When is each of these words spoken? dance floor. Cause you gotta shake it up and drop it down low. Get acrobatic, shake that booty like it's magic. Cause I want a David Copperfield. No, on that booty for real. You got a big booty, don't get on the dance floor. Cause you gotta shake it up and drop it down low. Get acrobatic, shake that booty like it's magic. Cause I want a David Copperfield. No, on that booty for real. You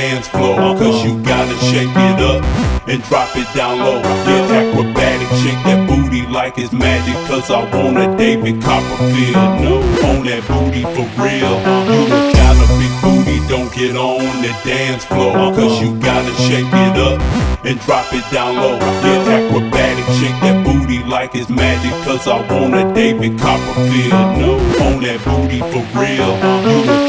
dance 0.00 0.28
floor. 0.28 0.56
Cause 0.80 1.04
you 1.04 1.22
gotta 1.22 1.56
shake 1.70 1.94
it 2.08 2.18
up 2.32 2.40
and 2.88 3.02
drop 3.04 3.30
it 3.36 3.48
down 3.54 3.78
low. 3.78 4.00
Get 4.26 4.44
acrobatic, 4.60 5.28
shake 5.42 5.60
that 5.68 5.80
booty 5.88 6.22
like 6.26 6.58
it's 6.58 6.72
magic. 6.72 7.16
Cause 7.28 7.50
I 7.50 7.60
want 7.74 7.98
a 7.98 8.06
David 8.16 8.62
Copperfield. 8.62 9.50
No, 9.64 9.74
on 10.08 10.24
that 10.24 10.42
booty 10.48 10.84
for 10.94 11.06
real. 11.20 11.54
You 11.92 12.32
got 12.40 12.56
a 12.64 12.66
big 12.80 12.94
booty, 13.04 13.38
don't 13.52 13.70
get 13.74 13.94
on 13.96 14.24
the 14.44 14.52
dance 14.64 15.04
floor. 15.04 15.52
Cause 15.52 15.74
you 15.82 15.90
gotta 16.00 16.32
shake 16.48 16.72
it 16.86 16.96
up 16.96 17.20
and 17.64 17.78
drop 17.80 18.08
it 18.12 18.24
down 18.32 18.56
low. 18.56 18.78
Get 19.04 19.20
acrobatic, 19.36 20.06
shake 20.16 20.38
that 20.40 20.64
booty 20.64 21.04
like 21.04 21.34
it's 21.34 21.50
magic. 21.50 21.92
Cause 22.06 22.26
I 22.26 22.40
want 22.48 22.74
a 22.74 22.84
David 22.94 23.38
Copperfield. 23.38 24.24
No, 24.40 24.52
on 24.86 25.02
that 25.04 25.20
booty 25.28 25.60
for 25.72 25.84
real. 26.00 26.32
You 26.64 26.99